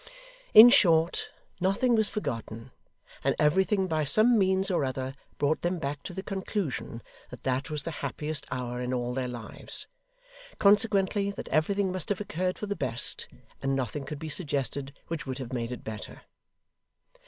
[0.55, 1.29] In short,
[1.59, 2.71] nothing was forgotten;
[3.23, 7.69] and everything by some means or other brought them back to the conclusion, that that
[7.69, 9.85] was the happiest hour in all their lives;
[10.57, 13.27] consequently, that everything must have occurred for the best,
[13.61, 16.23] and nothing could be suggested which would have made it better.